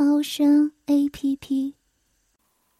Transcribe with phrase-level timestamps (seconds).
[0.00, 1.74] 猫声 A P P。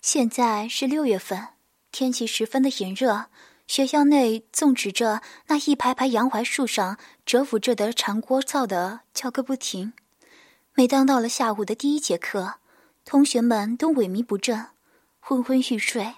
[0.01, 1.49] 现在是六月份，
[1.91, 3.25] 天气十分的炎热，
[3.67, 6.97] 学校内纵指着那一排排杨槐树上
[7.27, 9.95] 蛰伏着的长聒噪的叫个不停。
[10.75, 12.61] 每当到了下午的第一节课，
[13.05, 14.67] 同学们都萎靡不振，
[15.19, 16.15] 昏昏欲睡。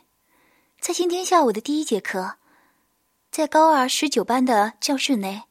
[0.81, 2.35] 在今天下午的第一节课，
[3.31, 5.45] 在高二十九班的教室内。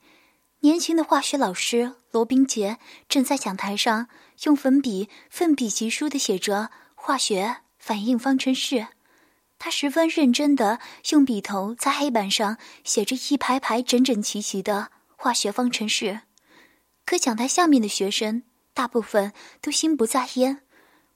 [0.62, 2.78] 年轻的化学老师罗宾杰
[3.08, 4.10] 正在讲台上
[4.46, 8.88] 用粉笔奋笔疾书的写着化学反应方程式，
[9.58, 10.80] 他十分认真地
[11.12, 16.22] 用笔头在黑板上写着一排排整整齐齐的化学方程式。
[17.06, 20.62] 可讲台下面的学生大部分都心不在焉，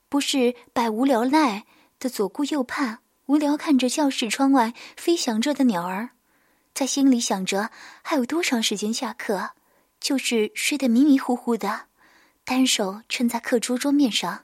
[0.09, 1.65] 不是百无聊赖
[1.99, 6.09] 的左顾右盼，无聊看着教室窗外飞翔着的鸟儿。
[6.73, 7.69] 在心里想着
[8.01, 9.51] 还有多长时间下课，
[9.99, 11.85] 就是睡得迷迷糊糊的，
[12.45, 14.43] 单手撑在课桌桌面上，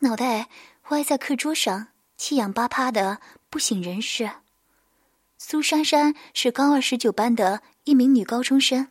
[0.00, 0.48] 脑袋
[0.88, 4.30] 歪在课桌上，七仰八趴的不省人事。
[5.38, 8.88] 苏珊珊是高二十九班的一名女高中生，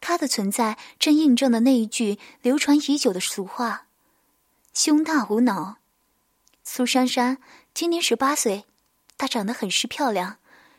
[0.00, 3.88] 她的存在正印证了那一句流传已久的俗话
[4.72, 5.78] ：“胸大无脑。”
[6.62, 7.38] 苏珊珊
[7.74, 8.64] 今年十八岁，
[9.18, 10.38] 她长得很是漂亮。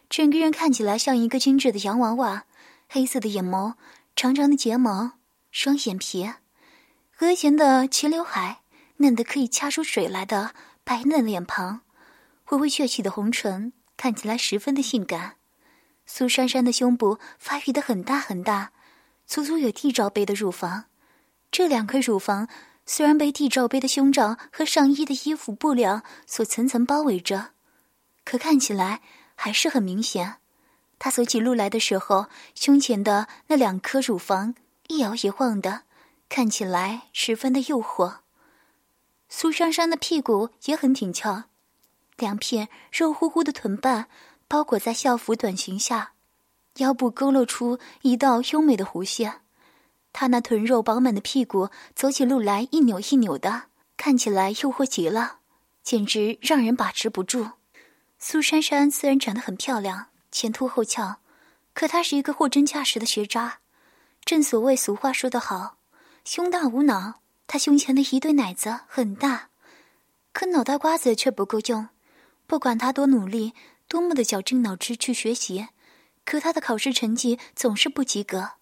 [0.10, 2.46] 整个人看起来像一个精致的洋娃娃，
[2.88, 3.74] 黑色的眼眸，
[4.16, 5.18] 长长的睫毛，
[5.52, 6.32] 双眼皮，
[7.22, 8.62] 额前的齐刘海，
[8.98, 11.82] 嫩得可以掐出水来的白嫩脸庞，
[12.50, 15.36] 微微撅起的红唇，看起来十分的性感。
[16.06, 18.72] 苏珊珊的胸部发育的很大很大，
[19.26, 20.86] 足足有地罩杯的乳房。
[21.50, 22.50] 这两颗乳房
[22.86, 27.52] 虽然被地罩杯的胸罩和上衣的衣服布料所层层包围着，
[28.24, 29.02] 可看起来。
[29.38, 30.38] 还是很明显，
[30.98, 34.56] 他走起路来的时候，胸前的那两颗乳房
[34.88, 35.82] 一摇一晃的，
[36.30, 38.18] 看起来十分的诱惑。
[39.30, 41.44] 苏珊珊的屁股也很挺翘，
[42.18, 44.08] 两片肉乎乎的臀瓣
[44.48, 46.14] 包裹在校服短裙下，
[46.78, 49.42] 腰部勾勒出一道优美的弧线。
[50.14, 53.64] 她那臀肉饱满的屁股走起路来一扭一扭的，
[53.98, 55.40] 看起来诱惑极了，
[55.84, 57.50] 简直让人把持不住。
[58.18, 61.18] 苏珊珊虽然长得很漂亮，前凸后翘，
[61.74, 63.60] 可她是一个货真价实的学渣。
[64.24, 65.78] 正所谓俗话说得好
[66.26, 67.22] ，“胸大无脑”。
[67.48, 69.50] 他胸前的一对奶子很大，
[70.34, 71.88] 可脑袋瓜子却不够用。
[72.48, 73.54] 不管他多努力，
[73.88, 75.68] 多么的绞尽脑汁去学习，
[76.26, 78.54] 可他的考试成绩总是不及格。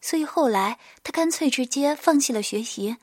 [0.00, 2.96] 所以后来他干脆直接放弃了学习，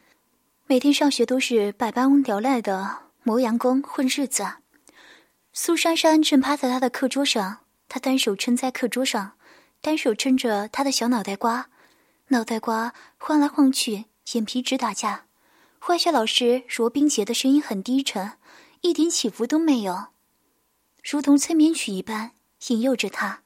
[0.67, 4.45] 每天上学都是百般聊赖的磨洋工混日子。
[5.53, 9.37] 苏珊珊正趴在他的课桌上，他单手撑在课桌上，
[9.79, 11.69] 单手撑着他的小脑袋瓜，
[12.31, 15.25] 脑袋瓜晃来晃去，眼皮直打架。
[15.79, 18.33] 化学老师罗宾杰的声音很低沉，
[18.81, 20.09] 一点起伏都没有，
[21.03, 22.33] 如同催眠曲一般
[22.67, 23.41] 引诱着他，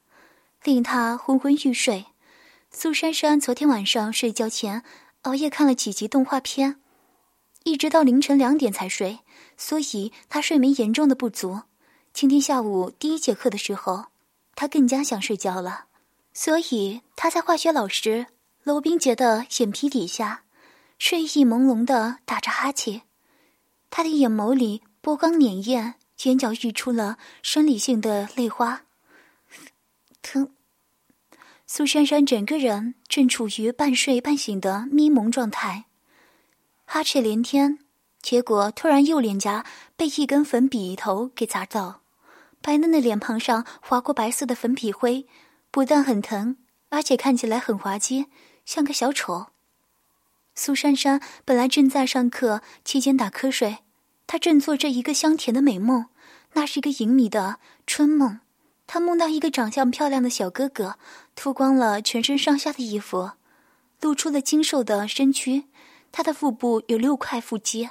[0.62, 2.06] 令他昏昏欲睡。
[2.70, 4.82] 苏珊珊昨天晚上睡觉前
[5.22, 6.78] 熬夜看了几集动画片，
[7.62, 9.20] 一直到凌晨两点才睡，
[9.56, 11.62] 所以她睡眠严重的不足。
[12.12, 14.06] 今天下午第一节课的时候，
[14.54, 15.86] 他更加想睡觉了，
[16.34, 18.26] 所以他在化学老师
[18.64, 20.44] 罗宾杰的眼皮底下，
[20.98, 23.02] 睡意朦胧的打着哈欠，
[23.90, 25.92] 他的眼眸里波光潋滟，
[26.22, 28.84] 眼角溢出了生理性的泪花。
[30.22, 30.54] 疼，
[31.66, 35.84] 苏珊珊整个人正处于半睡半醒的迷蒙状态，
[36.86, 37.80] 哈欠连天，
[38.22, 42.00] 结果突然右脸颊被一根粉笔头给砸到。
[42.62, 45.26] 白嫩的脸庞上划过白色的粉笔灰，
[45.70, 46.56] 不但很疼，
[46.88, 48.24] 而且看起来很滑稽，
[48.64, 49.46] 像个小丑。
[50.54, 53.78] 苏珊珊本来正在上课期间打瞌睡，
[54.26, 56.06] 她正做着一个香甜的美梦，
[56.52, 58.40] 那是一个隐秘的春梦。
[58.86, 60.98] 她梦到一个长相漂亮的小哥哥，
[61.34, 63.32] 脱光了全身上下的衣服，
[64.00, 65.64] 露出了精瘦的身躯。
[66.12, 67.90] 他的腹部有六块腹肌，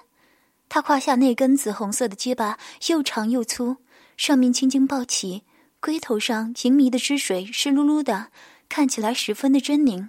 [0.70, 3.78] 他胯下那根紫红色的鸡巴又长又粗。
[4.16, 5.44] 上面青筋暴起，
[5.81, 8.28] 龟头上盈迷的汁水湿漉漉的，
[8.70, 10.08] 看起来十分的狰狞。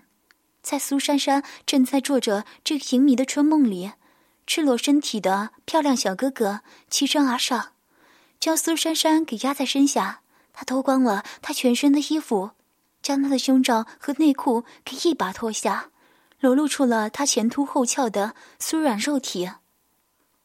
[0.65, 3.93] 在苏珊珊正在做着这个淫迷的春梦里，
[4.47, 7.73] 赤裸身体的漂亮小哥哥齐身而上，
[8.41, 10.23] 将苏珊珊给压在身下。
[10.55, 12.53] 他脱光了他全身的衣服，
[13.03, 15.91] 将他的胸罩和内裤给一把脱下，
[16.41, 19.51] 裸露出了他前凸后翘的酥软肉体。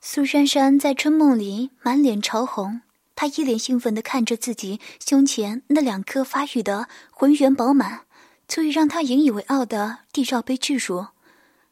[0.01, 2.81] 苏珊珊在春梦里满脸潮红，
[3.16, 8.01] 她一脸兴奋地看着自己胸前那两颗发育的浑圆饱满、
[8.50, 11.06] 足以让他引以为傲的地罩杯巨乳，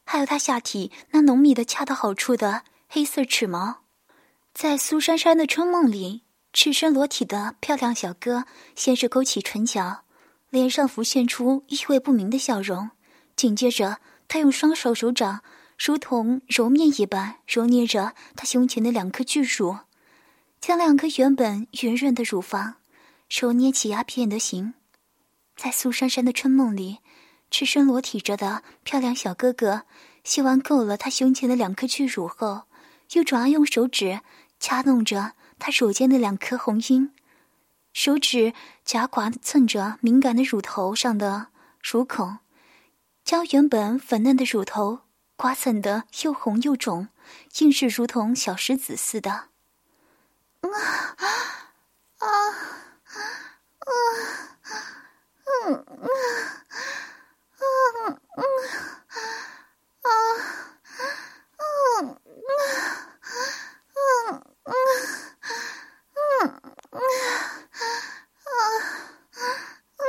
[0.06, 3.80] 还有他下体那浓密的恰到好处的黑色齿毛。
[4.54, 6.22] 在苏珊珊的春梦里，
[6.54, 8.46] 赤身裸体的漂亮小哥
[8.76, 10.04] 先是勾起唇角，
[10.52, 12.92] 脸上浮现出意味不明的笑容，
[13.36, 13.98] 紧接着
[14.28, 15.42] 他用双手手掌。
[15.80, 19.78] 如同揉面一般揉捏着他胸前的两颗巨乳，
[20.60, 22.76] 将两颗原本圆润的乳房
[23.30, 24.74] 揉捏起鸦片的形。
[25.58, 27.00] 在苏珊珊的春梦里，
[27.50, 29.84] 赤身裸体着的漂亮小哥哥
[30.24, 32.64] 吸完够了他胸前的两颗巨乳后，
[33.14, 34.22] 又转而用手指
[34.60, 37.12] 掐弄着他手间的两颗红樱，
[37.92, 38.54] 手指
[38.86, 41.48] 夹刮蹭着敏感的乳头上的
[41.82, 42.38] 乳孔，
[43.26, 45.02] 将原本粉嫩的乳头。
[45.36, 47.10] 刮蹭的又红又肿，
[47.60, 49.32] 硬是如同小石子似的。
[49.32, 49.50] 啊
[50.62, 51.28] 啊
[52.18, 52.28] 啊
[53.78, 53.88] 啊！
[55.48, 55.96] 嗯嗯
[57.58, 57.64] 嗯
[58.36, 58.44] 嗯
[60.04, 60.12] 啊
[61.58, 61.62] 嗯
[62.04, 62.12] 嗯
[63.96, 63.98] 嗯
[64.54, 64.62] 嗯
[66.92, 67.00] 嗯
[69.98, 70.02] 嗯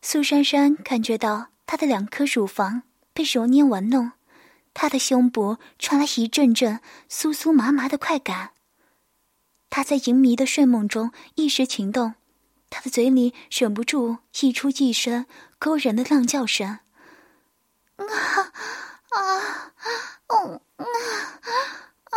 [0.00, 2.84] 苏珊珊感觉到她的两颗乳房。
[3.14, 4.12] 被揉捏玩弄，
[4.72, 6.80] 她的胸部传来一阵阵
[7.10, 8.52] 酥酥麻麻的快感。
[9.68, 12.14] 她在淫迷的睡梦中一时情动，
[12.74, 15.26] 他的嘴里忍不住溢出一声
[15.58, 16.78] 勾人的浪叫声
[18.00, 18.04] ：“啊
[19.10, 19.20] 啊
[20.28, 20.28] 啊！
[20.28, 20.96] 嗯啊
[22.08, 22.16] 啊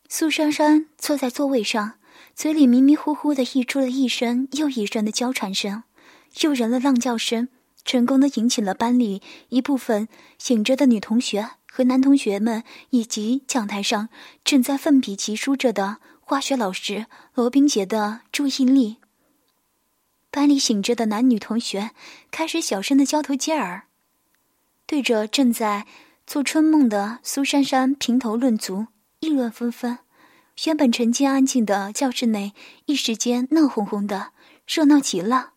[0.10, 1.94] 苏珊珊坐在座位上。
[2.34, 5.84] 嘴里迷迷糊糊的溢出了一声又一声的娇喘声，
[6.42, 7.50] 诱人的浪叫声，
[7.84, 10.08] 成功的引起了班里一部分
[10.38, 14.10] 醒着的女同学和男同学们，以及讲台上
[14.44, 18.98] 正在奋笔疾书着的化学老师罗宾杰的注意力。
[20.32, 21.92] 班里醒着的男女同学
[22.30, 23.84] 开始小声的交头接耳，
[24.86, 25.88] 对着正在
[26.28, 28.88] 做春梦的苏珊珊评头论足，
[29.22, 30.00] 议论纷纷。
[30.66, 32.54] 原本沉静安静的教室内，
[32.86, 34.34] 一时间闹哄哄的，
[34.68, 35.54] 热闹极了。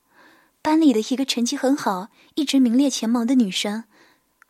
[0.62, 3.85] 班里的一个成绩很好、一直名列前茅的女生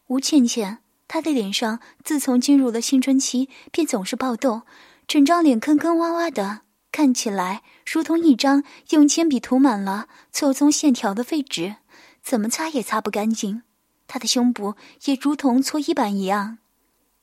[0.09, 0.81] 吴倩倩，
[1.12, 4.62] 她的脸上自从进入了青春期，便总是爆痘，
[5.06, 11.76] 整张脸坑坑洼洼的，看起来如同一张用铅笔涂满了错综线条的废纸，
[12.23, 13.62] 怎么擦也擦不干净。
[14.09, 16.56] 她的胸部也如同搓衣板一样，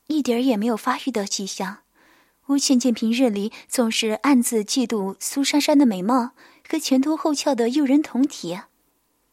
[0.05, 1.79] 一点儿也没有发育的迹象。
[2.45, 6.33] 吴倩倩平日里总是暗自嫉妒苏珊珊的美貌
[6.69, 8.59] 和前凸后翘的诱人酮体，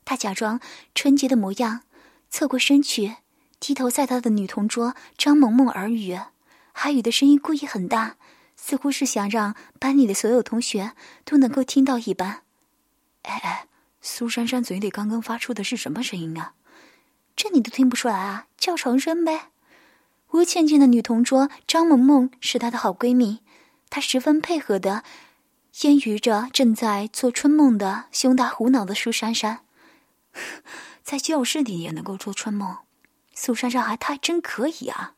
[0.07, 0.59] 她假装
[0.95, 1.83] 纯洁的模样，
[2.31, 3.17] 侧过身去，
[3.59, 8.17] 低头在她的女同桌张萌萌耳语，耳语的声音故意很大，
[8.57, 10.93] 似乎是想让班里的所有同学
[11.25, 12.43] 都能够听到一般。
[13.23, 13.67] 哎哎，
[14.01, 16.53] 苏珊珊嘴里刚刚发出的是什么声音啊？
[17.35, 18.47] 这你都听不出来啊？
[18.57, 19.51] 叫床声呗。
[20.33, 23.41] 吴倩倩的女同桌张萌萌是她的好闺蜜，
[23.89, 25.03] 她十分配合的，
[25.75, 29.61] 揶揄着正在做春梦的胸大虎脑的苏珊珊，
[31.03, 32.77] 在教室里也能够做春梦，
[33.37, 35.13] 苏珊珊还她还真可以啊！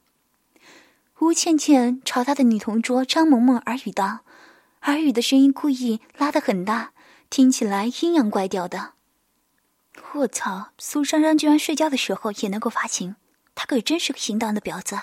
[1.21, 4.19] 吴倩倩朝她的女同桌张萌萌耳语道，
[4.83, 6.93] 耳语的声音故意拉得很大，
[7.31, 8.95] 听起来阴阳怪调的。
[10.15, 10.73] 我操！
[10.79, 13.15] 苏珊珊居然睡觉的时候也能够发情。
[13.55, 15.03] 她可真是个行当的婊子，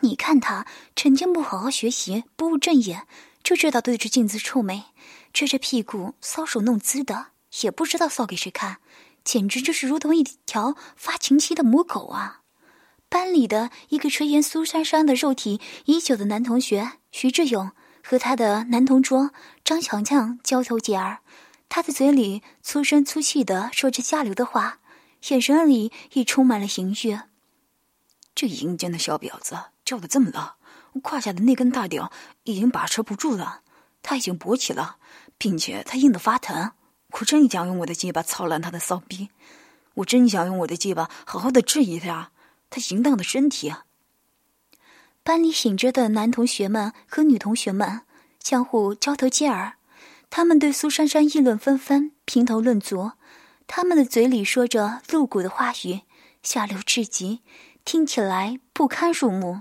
[0.00, 3.02] 你看她成天不好好学习，不务正业，
[3.42, 4.84] 就知道对着镜子臭美，
[5.32, 7.26] 撅着屁股搔首弄姿的，
[7.62, 8.78] 也不知道搔给谁看，
[9.24, 12.42] 简直就是如同一条发情期的母狗啊！
[13.14, 17.70] 班里的一个垂涎苏珊珊的肉体已久的男同学徐志勇
[18.02, 19.30] 和他的男同桌
[19.62, 21.20] 张强强交头接耳，
[21.68, 24.80] 他的嘴里粗声粗气的说着下流的话，
[25.28, 27.20] 眼神里也充满了淫欲。
[28.34, 30.56] 这阴间的小婊子叫的这么辣，
[31.00, 32.10] 胯下的那根大屌
[32.42, 33.60] 已经把持不住了，
[34.02, 34.96] 他已经勃起了，
[35.38, 36.72] 并且他硬得发疼。
[37.12, 39.28] 我真想用我的鸡巴操烂他的骚逼，
[39.94, 42.32] 我真想用我的鸡巴好好的治一下
[42.74, 43.84] 他淫荡的身体啊。
[45.22, 48.00] 班里醒着的男同学们和女同学们
[48.40, 49.74] 相互交头接耳，
[50.28, 53.12] 他们对苏珊珊议论纷纷，评头论足，
[53.68, 56.00] 他们的嘴里说着露骨的话语，
[56.42, 57.42] 下流至极，
[57.84, 59.60] 听起来不堪入目。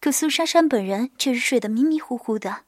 [0.00, 2.64] 可苏珊珊本人却是睡得迷迷糊糊的，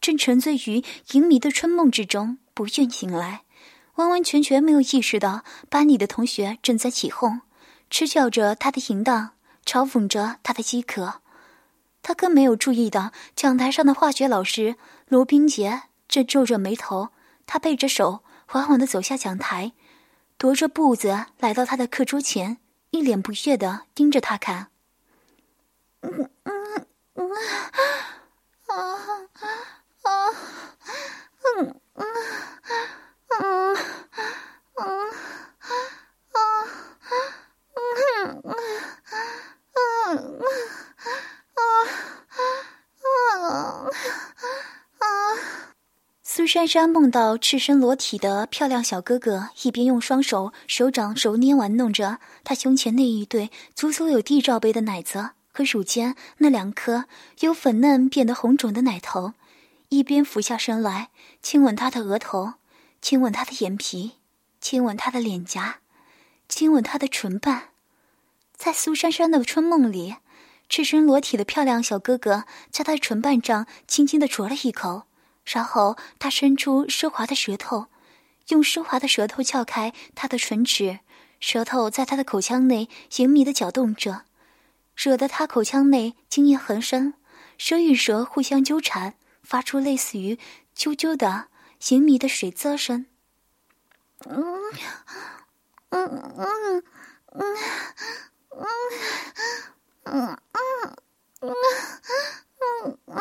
[0.00, 3.42] 正沉醉于淫迷的春梦之中，不愿醒来，
[3.96, 7.42] 完完全全没有意识到班里的同学正在起哄，
[7.90, 9.30] 嗤笑着他的淫荡，
[9.64, 11.20] 嘲讽着他的饥渴。
[12.02, 14.76] 他更没有注意到讲台上的化学老师
[15.08, 15.82] 罗冰杰。
[16.08, 17.10] 正皱着眉头，
[17.46, 19.72] 他背着手，缓缓的走下讲台，
[20.38, 22.56] 踱着步子来到他的课桌前，
[22.92, 24.68] 一脸不悦的盯着他看
[28.68, 28.74] 啊
[30.02, 30.30] 啊
[31.58, 32.04] 嗯嗯
[33.28, 33.76] 嗯
[34.76, 34.86] 嗯
[36.32, 36.46] 啊
[37.74, 38.42] 嗯嗯
[39.64, 40.48] 嗯嗯
[43.42, 43.90] 啊
[44.98, 45.04] 啊。
[46.22, 57.04] 苏珊珊梦到赤身裸体的漂亮小哥哥，一边用双手手掌揉捏玩弄着她胸前那一对足足有地罩杯的奶子和乳尖那两颗
[57.42, 59.34] 由粉嫩变得红肿的奶头，
[59.90, 61.10] 一边俯下身来
[61.40, 62.54] 亲吻她的额头，
[63.00, 64.14] 亲吻她的眼皮，
[64.60, 65.76] 亲吻她的脸颊，
[66.48, 67.68] 亲吻她的唇瓣。
[68.56, 70.16] 在苏珊珊的春梦里，
[70.68, 75.04] 赤身裸体的漂亮小哥哥在她的唇瓣上轻轻的啄了一口。
[75.50, 77.86] 然后，他伸出奢华的舌头，
[78.48, 81.00] 用奢华的舌头撬开他的唇齿，
[81.40, 84.24] 舌头在他的口腔内淫迷的搅动着，
[84.94, 87.14] 惹得他口腔内津液横生，
[87.56, 90.38] 舌与舌互相纠缠，发出类似于
[90.76, 91.46] 啾啾的
[91.88, 93.06] 淫迷的水啧声。
[94.26, 94.44] 嗯，
[95.88, 96.82] 嗯嗯嗯
[97.32, 97.56] 嗯
[98.50, 98.66] 嗯
[100.04, 100.98] 嗯嗯嗯，嗯嗯
[101.40, 101.56] 嗯嗯嗯嗯
[102.60, 103.18] 嗯嗯嗯。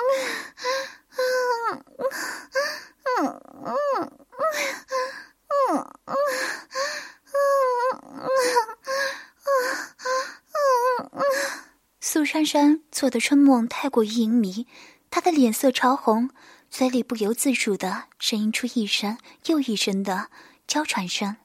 [12.00, 14.66] 苏珊珊做的春梦太过于淫迷，
[15.10, 16.30] 她的脸色潮红，
[16.70, 20.30] 嘴里不由自主的呻吟出一声又一声的
[20.68, 21.36] 娇喘声，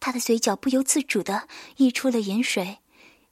[0.00, 2.78] 她的嘴角不由自主的溢出了盐水，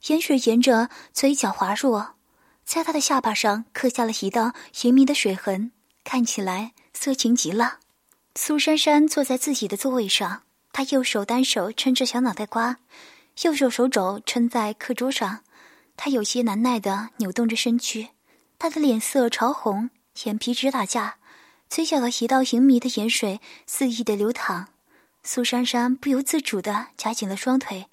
[0.07, 2.15] 盐水沿着嘴角滑落。
[2.63, 5.72] 在她的下巴上刻下了一道淫迷的水痕，
[6.03, 7.79] 看起来色情极了。
[8.35, 12.79] 苏珊珊坐在自己的座位上，她右手单手撑着小脑袋瓜，
[13.43, 15.41] 右手手肘撑在课桌上，
[15.95, 18.09] 她有些难耐地扭动着身躯，
[18.57, 19.89] 她的脸色潮红，
[20.23, 21.17] 眼皮直打架，
[21.69, 24.69] 嘴角的一道淫迷的盐水肆意的流淌。
[25.23, 27.85] 苏珊珊不由自主地夹紧了双腿。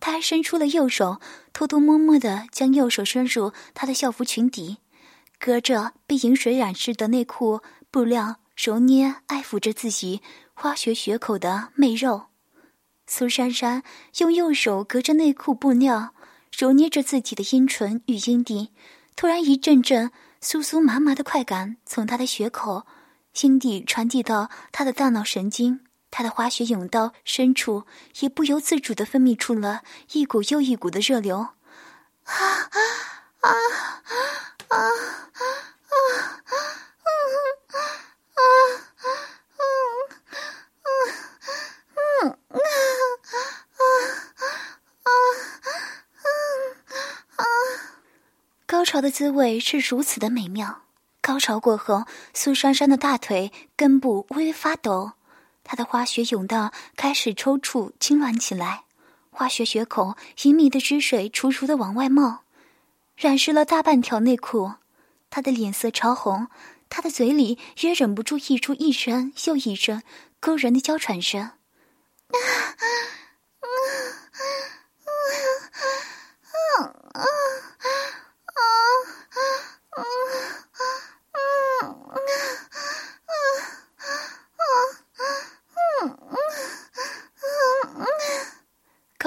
[0.00, 1.20] 她还伸出了右手，
[1.52, 4.78] 偷偷摸摸的将右手伸入他的校服裙底，
[5.38, 7.60] 隔着被饮水染湿的内裤
[7.90, 10.22] 布料揉捏爱抚着自己
[10.54, 12.26] 花穴穴口的媚肉。
[13.06, 13.82] 苏珊珊
[14.18, 16.14] 用右手隔着内裤布料
[16.56, 18.70] 揉捏着自己的阴唇与阴蒂，
[19.14, 20.10] 突然一阵阵
[20.40, 22.86] 酥酥麻麻的快感从她的穴口、
[23.32, 25.80] 心底传递到她的大脑神经。
[26.16, 27.86] 他的花穴甬道深处
[28.20, 31.50] 也不由自主的分泌出了一股又一股的热流，啊
[32.30, 32.78] 啊
[33.40, 35.94] 啊啊啊啊啊
[36.98, 38.42] 啊啊
[38.98, 39.06] 啊
[47.36, 47.44] 啊！
[48.66, 50.82] 高潮的滋味是如此的美妙。
[51.20, 52.04] 高潮过后，
[52.34, 55.12] 苏珊珊的大腿根部微微发抖。
[55.62, 58.84] 她的花穴甬道开始抽搐痉挛起来，
[59.30, 62.43] 花穴穴口淫迷的汁水楚楚的往外冒，
[63.16, 64.74] 染湿了大半条内裤。
[65.30, 66.48] 他的脸色潮红，
[66.88, 70.02] 他的嘴里也忍不住溢出一声又一声
[70.38, 71.50] 勾人的娇喘声。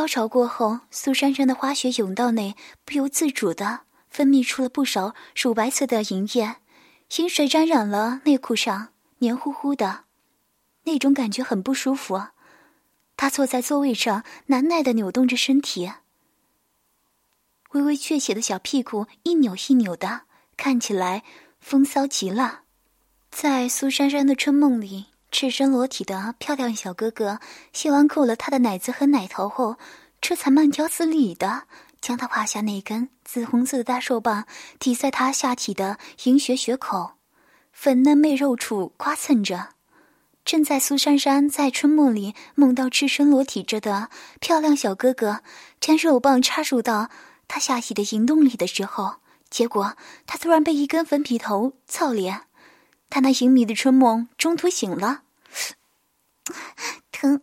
[0.08, 6.56] 高潮过后，苏珊珊的花穴甬道内不由自主的分泌出了不少乳白色的银液，
[7.18, 10.06] 银水沾染了内裤上，黏糊糊的，
[10.86, 12.28] 那种感觉很不舒服。
[13.18, 15.92] 她坐在座位上，难耐的扭动着身体，
[17.72, 20.22] 微微却起的小屁股一扭一扭的，
[20.56, 21.26] 看起来
[21.60, 22.62] 风骚极了。
[23.30, 25.08] 在苏珊珊的春梦里。
[25.32, 27.40] 赤身裸体的漂亮小哥哥，
[27.74, 29.78] 洗完够了他的奶子和奶头后，
[30.22, 31.64] 这才慢条斯理的
[32.02, 34.46] 将他胯下那根紫红色的大兽棒
[34.80, 37.12] 抵在他下体的银穴穴口，
[37.72, 39.70] 粉嫩媚肉处刮蹭着。
[40.46, 45.42] 正在苏珊珊在春梦里梦到赤身裸体着的漂亮小哥哥，
[45.82, 47.10] 将肉棒插入到
[47.50, 49.16] 他下体的阴洞里的时候，
[49.50, 52.44] 结果他突然被一根粉笔头操脸，
[53.10, 55.24] 他那隐秘的春梦中途醒了，
[57.12, 57.42] 疼。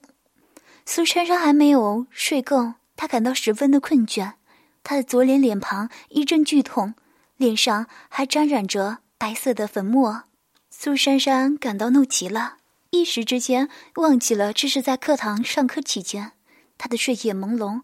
[0.87, 4.35] 苏珊珊还没有睡够，她感到十分的困倦，
[4.83, 6.95] 她的左脸脸庞一阵剧痛，
[7.37, 10.25] 脸上还沾染着白色的粉末。
[10.71, 12.59] 苏珊珊感到怒极了。
[12.91, 16.33] 一时之间忘记了这是在课堂上课期间，
[16.79, 17.81] 他的睡眼朦胧，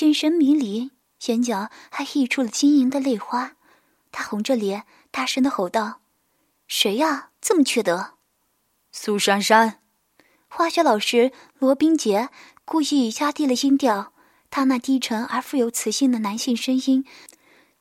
[0.00, 0.90] 眼神迷离，
[1.26, 3.52] 眼角还溢出了晶莹的泪花。
[4.12, 5.99] 他红着脸，大声的吼道
[6.72, 7.30] ：“谁呀？
[7.40, 8.12] 这么缺德！”
[8.92, 9.80] 苏珊珊，
[10.46, 12.28] 化学老师罗宾杰
[12.64, 14.12] 故意压低了音调，
[14.50, 17.04] 他那低沉而富有磁性的男性声音，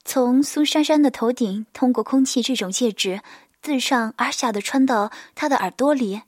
[0.03, 3.21] 从苏珊珊的头顶通过空气这种介质，
[3.61, 6.23] 自上而下的穿到她的耳朵里。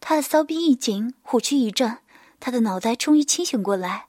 [0.00, 1.98] 他的骚逼一紧，虎躯一震，
[2.40, 4.06] 他的脑袋终于清醒过来。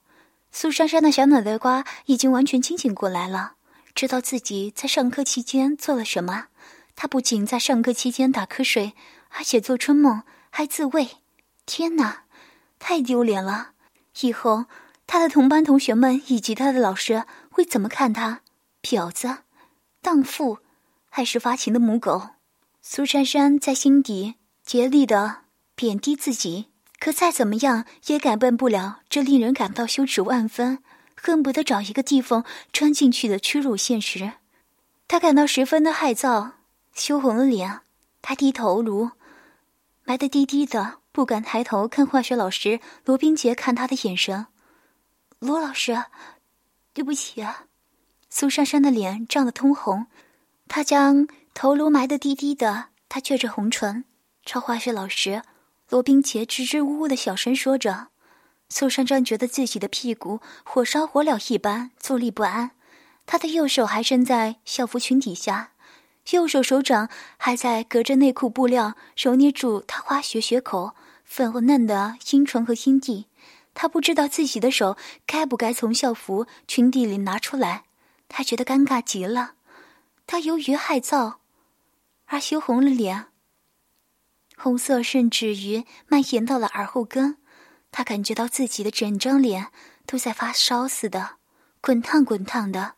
[0.51, 3.53] 苏珊珊的小脑袋瓜已经完全清醒过来了，
[3.93, 6.47] 知道自己在上课期间做了什么。
[6.95, 8.93] 他不仅在上课期间打瞌睡，
[9.29, 11.17] 而且做春梦，还自慰。
[11.65, 12.23] 天哪，
[12.79, 13.71] 太丢脸了！
[14.21, 14.65] 以后
[15.07, 18.41] 他的同班同学们以及他的老师会怎么看他？
[18.81, 19.37] 婊子、
[20.01, 20.59] 荡妇，
[21.09, 22.29] 还是发情的母狗？
[22.81, 24.35] 苏珊珊在心底
[24.65, 25.43] 竭力的。
[25.75, 26.67] 贬低自己，
[26.99, 30.83] 可再怎么样也改变不了这令人感到羞耻万分、
[31.15, 34.33] 恨不得找一个地缝钻进去的屈辱现实。
[35.07, 36.51] 他感到十分的害臊，
[36.93, 37.81] 羞红了脸。
[38.21, 39.11] 他低头颅
[40.03, 44.47] 埋得低低的，不敢抬头看化学老师罗宾杰看他的眼神。
[45.39, 46.05] 罗老师，
[46.93, 47.45] 对不起。
[48.29, 50.07] 苏珊珊的脸涨得通红，
[50.67, 54.05] 她将头颅埋得低低的，她撅着红唇
[54.45, 55.43] 朝化学老师。
[55.89, 58.07] 罗宾杰支支吾吾的小声说着，
[58.69, 62.71] 苏珊珊觉得自己的屁股火烧火燎一般，坐立不安。
[63.27, 65.72] 她的右手还伸在校服裙底下，
[66.31, 73.27] 右手手掌还在隔着内裤布料揉捏住她花穴穴口粉红嫩的阴唇和阴蒂。
[73.73, 77.83] 她不知道自己的手该不该从校服裙底里拿出来，
[78.29, 79.53] 她觉得尴尬极了。
[80.25, 81.35] 她由于害臊
[82.25, 83.25] 而羞红了脸。
[84.55, 87.37] 红色甚至于蔓延到了耳后根，
[87.91, 89.67] 他感觉到自己的整张脸
[90.05, 91.31] 都在发烧似的，
[91.81, 92.93] 滚烫滚烫的。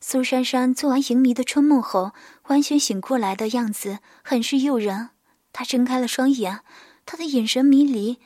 [0.00, 2.12] 苏珊珊做完淫迷的春梦后，
[2.48, 5.10] 完全醒过来的样子很是诱人。
[5.52, 6.60] 他睁开了双眼，
[7.06, 8.18] 他的眼神迷离，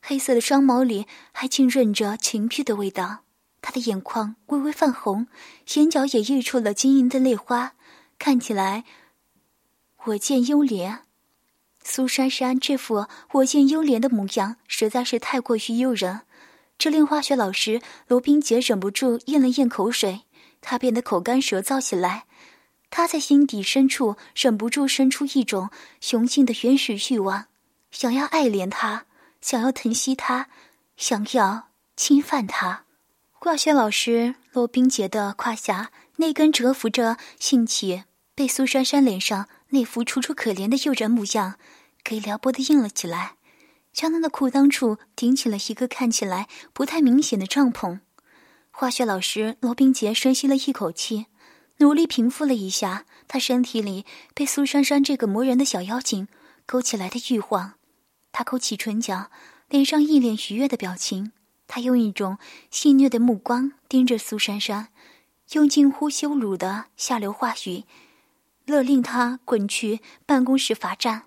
[0.00, 3.20] 黑色的双眸里还浸润着情欲的味道。
[3.60, 5.28] 他的眼眶微微泛红，
[5.74, 7.74] 眼角也溢出了晶莹的泪花，
[8.18, 8.84] 看起来
[10.06, 10.98] 我见幽怜。
[11.84, 16.22] 苏珊珊这副我见幽怜的模样实在是太过于诱人，
[16.76, 20.22] 这令化学老师罗宾杰忍不住咽了咽口水，
[20.60, 22.24] 他变得口干舌燥起来。
[22.94, 27.46] 他在心底深处忍不住生出一种雄性的原始欲望，
[27.90, 29.06] 想要爱怜他，
[29.40, 30.48] 想要疼惜他，
[30.98, 32.84] 想要侵犯他。
[33.30, 39.48] 化学老师罗冰杰的胯下那根蛰伏着性器，被苏珊珊脸上。
[39.70, 41.54] 那副楚楚可怜的诱人模样，
[42.04, 43.36] 给撩拨的硬了起来，
[43.94, 48.00] 将他的裤裆处顶起了一个看起来不太明显的帐篷。
[48.70, 51.24] 化学老师罗宾杰深吸了一口气，
[51.78, 54.04] 努力平复了一下他身体里
[54.34, 56.28] 被苏珊珊这个磨人的小妖精
[56.66, 57.74] 勾起来的欲望。
[58.30, 59.30] 他勾起唇角，
[59.68, 61.32] 脸上一脸愉悦的表情。
[61.66, 62.38] 他用一种
[62.70, 64.88] 戏谑的目光盯着苏珊珊，
[65.52, 67.84] 用近乎羞辱的下流话语。
[68.64, 71.24] 勒令他滚去办公室罚站。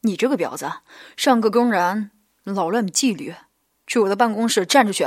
[0.00, 0.72] 你这个婊子，
[1.16, 2.10] 上课公然
[2.44, 3.34] 扰乱纪律，
[3.86, 5.06] 去我的办公室站着去。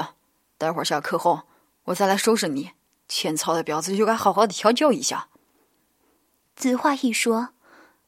[0.57, 1.43] 待会儿下课后，
[1.85, 2.71] 我再来收拾你。
[3.07, 5.29] 欠操的婊子，就该好好的调教一下。
[6.55, 7.49] 此话一说，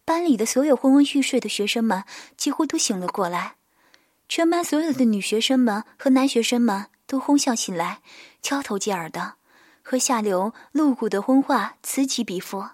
[0.06, 2.04] 班里的所有昏昏欲睡的学生们
[2.36, 3.56] 几乎都醒了过来，
[4.30, 8.02] 全班所有的女学生们和男学生们都哄笑起来，
[8.42, 9.36] 交头接耳的，
[9.84, 12.70] 和下流露骨的荤话此起彼伏。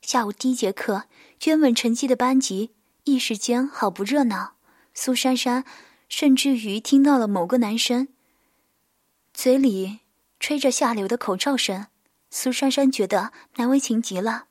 [0.00, 1.04] 下午第一节课，
[1.44, 2.72] 原本沉寂的班级
[3.04, 4.54] 一时间好不热闹。
[4.92, 5.64] 苏珊珊
[6.08, 8.08] 甚至于听到了某个男生
[9.32, 10.00] 嘴里
[10.42, 11.86] 吹着下流的口哨声。
[12.28, 14.46] 苏珊珊觉得难为情极了，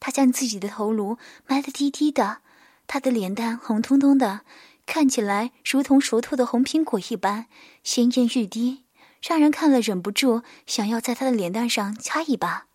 [0.00, 2.38] 她将自己的头颅埋得低低的，
[2.86, 4.40] 她的脸蛋红彤彤的，
[4.86, 7.46] 看起来如同熟透的红苹果一般，
[7.82, 8.84] 鲜艳欲滴，
[9.20, 12.66] 让人看了忍不住想要在她的脸蛋上掐一把。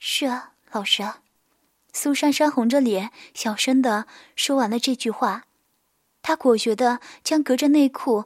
[0.00, 1.04] 是啊，老师。
[1.92, 5.44] 苏珊珊红着脸，小声的说完了这句话。
[6.20, 8.24] 她果决地将隔着内裤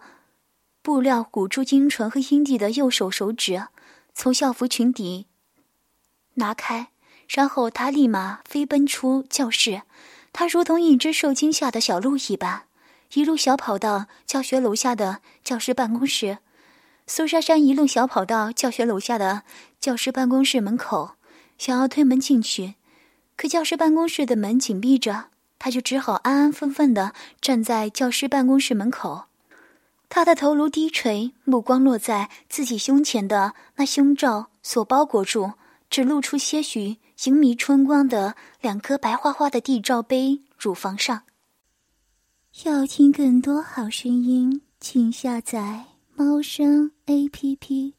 [0.91, 3.69] 布料鼓住阴唇和阴蒂的右手手指
[4.13, 5.27] 从校服裙底
[6.35, 6.89] 拿开，
[7.29, 9.83] 然后他立马飞奔出教室。
[10.33, 12.65] 他如同一只受惊吓的小鹿一般，
[13.15, 16.39] 一路小跑到教学楼下的教师办公室。
[17.07, 19.45] 苏珊珊一路小跑到教学楼下的
[19.79, 21.13] 教师办公室门口，
[21.57, 22.75] 想要推门进去，
[23.37, 25.27] 可教师办公室的门紧闭着。
[25.61, 29.27] 她就只好安安分分的站在教师办公室门口，
[30.11, 35.53] 他的头颅低垂，目光落在自己胸前的那胸罩所包裹住、
[35.89, 41.23] 只露出些许荧迷春光的两颗白花花的地罩杯乳房上。
[42.65, 45.85] 要听更多好声音，请下载
[46.17, 47.95] 猫声 A P P。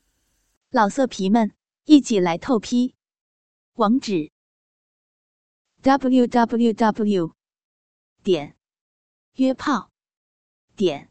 [0.69, 1.53] 老色皮们，
[1.85, 2.93] 一起来透批！
[3.75, 4.29] 网址
[5.81, 7.31] ：w w w.
[8.21, 8.57] 点
[9.35, 9.89] 约炮
[10.75, 11.10] 点